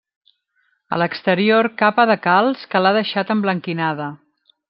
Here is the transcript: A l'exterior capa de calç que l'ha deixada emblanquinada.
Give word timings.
A 0.95 0.97
l'exterior 1.01 1.69
capa 1.83 2.07
de 2.13 2.17
calç 2.25 2.65
que 2.73 2.83
l'ha 2.85 2.95
deixada 2.99 3.37
emblanquinada. 3.39 4.09